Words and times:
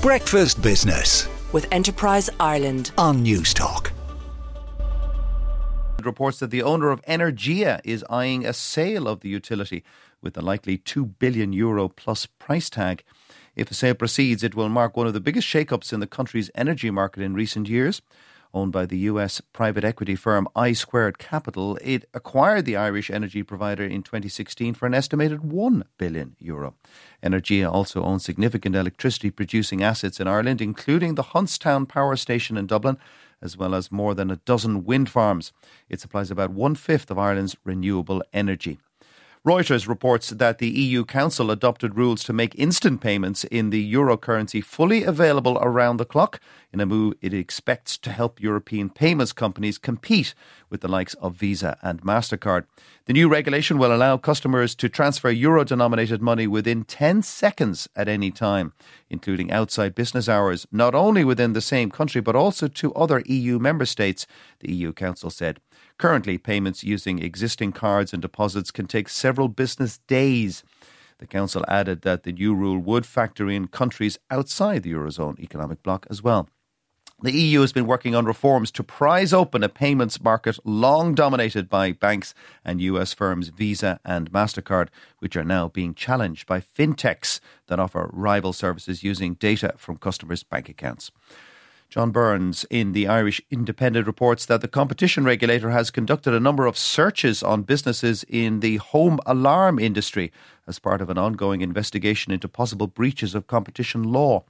Breakfast 0.00 0.62
Business 0.62 1.26
with 1.52 1.66
Enterprise 1.72 2.30
Ireland. 2.38 2.92
on 2.96 3.24
Newstalk. 3.24 3.90
It 5.98 6.06
reports 6.06 6.38
that 6.38 6.52
the 6.52 6.62
owner 6.62 6.90
of 6.90 7.02
Energia 7.02 7.80
is 7.82 8.04
eyeing 8.08 8.46
a 8.46 8.52
sale 8.52 9.08
of 9.08 9.20
the 9.20 9.28
utility 9.28 9.82
with 10.22 10.36
a 10.38 10.40
likely 10.40 10.78
2 10.78 11.04
billion 11.04 11.52
euro 11.52 11.88
plus 11.88 12.26
price 12.26 12.70
tag. 12.70 13.02
If 13.56 13.66
the 13.68 13.74
sale 13.74 13.94
proceeds, 13.94 14.44
it 14.44 14.54
will 14.54 14.68
mark 14.68 14.96
one 14.96 15.08
of 15.08 15.14
the 15.14 15.20
biggest 15.20 15.48
shake-ups 15.48 15.92
in 15.92 15.98
the 15.98 16.06
country's 16.06 16.48
energy 16.54 16.92
market 16.92 17.24
in 17.24 17.34
recent 17.34 17.68
years. 17.68 18.00
Owned 18.54 18.72
by 18.72 18.86
the 18.86 18.98
US 19.10 19.40
private 19.52 19.84
equity 19.84 20.14
firm 20.14 20.48
I 20.56 20.72
Squared 20.72 21.18
Capital, 21.18 21.78
it 21.82 22.08
acquired 22.14 22.64
the 22.64 22.76
Irish 22.76 23.10
energy 23.10 23.42
provider 23.42 23.84
in 23.84 24.02
2016 24.02 24.74
for 24.74 24.86
an 24.86 24.94
estimated 24.94 25.44
1 25.44 25.84
billion 25.98 26.34
euro. 26.38 26.74
Energia 27.22 27.70
also 27.70 28.02
owns 28.02 28.24
significant 28.24 28.74
electricity 28.74 29.30
producing 29.30 29.82
assets 29.82 30.18
in 30.18 30.26
Ireland, 30.26 30.62
including 30.62 31.14
the 31.14 31.24
Huntstown 31.34 31.86
power 31.86 32.16
station 32.16 32.56
in 32.56 32.66
Dublin, 32.66 32.96
as 33.42 33.56
well 33.56 33.74
as 33.74 33.92
more 33.92 34.14
than 34.14 34.30
a 34.30 34.36
dozen 34.36 34.84
wind 34.84 35.10
farms. 35.10 35.52
It 35.88 36.00
supplies 36.00 36.30
about 36.30 36.50
one 36.50 36.74
fifth 36.74 37.10
of 37.10 37.18
Ireland's 37.18 37.56
renewable 37.64 38.22
energy. 38.32 38.78
Reuters 39.48 39.88
reports 39.88 40.28
that 40.28 40.58
the 40.58 40.68
EU 40.68 41.06
Council 41.06 41.50
adopted 41.50 41.96
rules 41.96 42.22
to 42.24 42.34
make 42.34 42.54
instant 42.58 43.00
payments 43.00 43.44
in 43.44 43.70
the 43.70 43.80
euro 43.80 44.18
currency 44.18 44.60
fully 44.60 45.04
available 45.04 45.56
around 45.62 45.96
the 45.96 46.04
clock 46.04 46.38
in 46.70 46.80
a 46.80 46.84
move 46.84 47.14
it 47.22 47.32
expects 47.32 47.96
to 47.96 48.12
help 48.12 48.42
European 48.42 48.90
payments 48.90 49.32
companies 49.32 49.78
compete 49.78 50.34
with 50.68 50.82
the 50.82 50.88
likes 50.88 51.14
of 51.14 51.34
Visa 51.34 51.78
and 51.80 52.02
MasterCard. 52.02 52.64
The 53.06 53.14
new 53.14 53.26
regulation 53.26 53.78
will 53.78 53.94
allow 53.94 54.18
customers 54.18 54.74
to 54.74 54.88
transfer 54.90 55.30
euro 55.30 55.64
denominated 55.64 56.20
money 56.20 56.46
within 56.46 56.84
10 56.84 57.22
seconds 57.22 57.88
at 57.96 58.06
any 58.06 58.30
time, 58.30 58.74
including 59.08 59.50
outside 59.50 59.94
business 59.94 60.28
hours, 60.28 60.66
not 60.70 60.94
only 60.94 61.24
within 61.24 61.54
the 61.54 61.62
same 61.62 61.90
country 61.90 62.20
but 62.20 62.36
also 62.36 62.68
to 62.68 62.92
other 62.92 63.22
EU 63.24 63.58
member 63.58 63.86
states, 63.86 64.26
the 64.60 64.70
EU 64.74 64.92
Council 64.92 65.30
said. 65.30 65.58
Currently, 65.98 66.38
payments 66.38 66.84
using 66.84 67.18
existing 67.18 67.72
cards 67.72 68.12
and 68.12 68.22
deposits 68.22 68.70
can 68.70 68.86
take 68.86 69.08
several 69.08 69.48
business 69.48 69.98
days. 70.06 70.62
The 71.18 71.26
Council 71.26 71.64
added 71.66 72.02
that 72.02 72.22
the 72.22 72.32
new 72.32 72.54
rule 72.54 72.78
would 72.78 73.04
factor 73.04 73.50
in 73.50 73.66
countries 73.66 74.16
outside 74.30 74.84
the 74.84 74.92
Eurozone 74.92 75.40
economic 75.40 75.82
bloc 75.82 76.06
as 76.08 76.22
well. 76.22 76.48
The 77.20 77.32
EU 77.32 77.62
has 77.62 77.72
been 77.72 77.88
working 77.88 78.14
on 78.14 78.26
reforms 78.26 78.70
to 78.70 78.84
prise 78.84 79.32
open 79.32 79.64
a 79.64 79.68
payments 79.68 80.22
market 80.22 80.56
long 80.64 81.16
dominated 81.16 81.68
by 81.68 81.90
banks 81.90 82.32
and 82.64 82.80
US 82.80 83.12
firms 83.12 83.48
Visa 83.48 83.98
and 84.04 84.30
MasterCard, 84.30 84.86
which 85.18 85.34
are 85.34 85.42
now 85.42 85.66
being 85.66 85.94
challenged 85.94 86.46
by 86.46 86.60
fintechs 86.60 87.40
that 87.66 87.80
offer 87.80 88.08
rival 88.12 88.52
services 88.52 89.02
using 89.02 89.34
data 89.34 89.74
from 89.76 89.96
customers' 89.96 90.44
bank 90.44 90.68
accounts. 90.68 91.10
John 91.88 92.10
Burns 92.10 92.66
in 92.68 92.92
the 92.92 93.08
Irish 93.08 93.40
Independent 93.50 94.06
reports 94.06 94.44
that 94.44 94.60
the 94.60 94.68
competition 94.68 95.24
regulator 95.24 95.70
has 95.70 95.90
conducted 95.90 96.34
a 96.34 96.40
number 96.40 96.66
of 96.66 96.76
searches 96.76 97.42
on 97.42 97.62
businesses 97.62 98.26
in 98.28 98.60
the 98.60 98.76
home 98.76 99.18
alarm 99.24 99.78
industry 99.78 100.30
as 100.66 100.78
part 100.78 101.00
of 101.00 101.08
an 101.08 101.16
ongoing 101.16 101.62
investigation 101.62 102.30
into 102.30 102.46
possible 102.46 102.88
breaches 102.88 103.34
of 103.34 103.46
competition 103.46 104.04
law. 104.04 104.44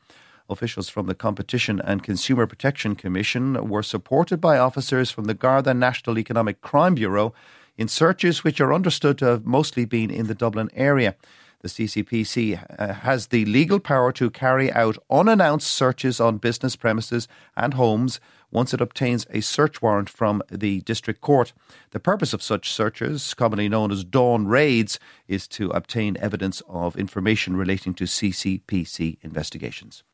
Officials 0.51 0.89
from 0.89 1.07
the 1.07 1.15
Competition 1.15 1.81
and 1.85 2.03
Consumer 2.03 2.45
Protection 2.49 2.97
Commission 2.97 3.69
were 3.69 3.85
supported 3.85 4.41
by 4.41 4.59
officers 4.59 5.13
from 5.13 5.27
the 5.27 5.35
Garda 5.35 5.75
National 5.75 6.19
Economic 6.19 6.61
Crime 6.61 6.97
Bureau 6.97 7.33
in 7.77 7.87
searches 7.87 8.43
which 8.43 8.61
are 8.61 8.75
understood 8.75 9.17
to 9.19 9.27
have 9.27 9.47
mostly 9.47 9.85
been 9.85 10.11
in 10.11 10.27
the 10.27 10.35
Dublin 10.35 10.71
area. 10.75 11.15
The 11.61 11.69
CCPC 11.69 12.65
uh, 12.79 12.93
has 12.95 13.29
the 13.29 13.45
legal 13.45 13.81
power 13.81 14.13
to 14.13 14.31
carry 14.31 14.73
out 14.73 14.97
unannounced 15.11 15.67
searches 15.67 16.21
on 16.21 16.39
business 16.39 16.77
premises 16.77 17.27
and 17.57 17.75
homes 17.75 18.21
once 18.51 18.73
it 18.73 18.81
obtains 18.81 19.27
a 19.31 19.41
search 19.41 19.83
warrant 19.83 20.09
from 20.09 20.43
the 20.51 20.81
district 20.83 21.21
court. 21.21 21.53
The 21.91 22.01
purpose 22.01 22.33
of 22.33 22.43
such 22.43 22.71
searches, 22.71 23.35
commonly 23.35 23.69
known 23.69 23.91
as 23.91 24.05
dawn 24.05 24.47
raids, 24.47 24.99
is 25.27 25.49
to 25.49 25.71
obtain 25.71 26.17
evidence 26.21 26.63
of 26.69 26.97
information 26.97 27.57
relating 27.57 27.93
to 27.95 28.05
CCPC 28.05 29.19
investigations. 29.23 30.05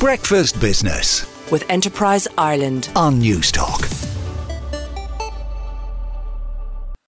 Breakfast 0.00 0.58
Business 0.60 1.26
With 1.52 1.68
Enterprise 1.68 2.26
Ireland. 2.38 2.88
on 2.96 3.20
Newstalk. 3.20 3.89